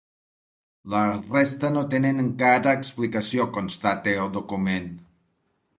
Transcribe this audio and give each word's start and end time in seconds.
“La 0.93 1.01
resta 1.25 1.71
no 1.75 1.83
tenen 1.91 2.23
encara 2.25 2.75
explicació”, 2.81 3.49
constata 3.61 4.21
el 4.27 4.35
document. 4.41 4.91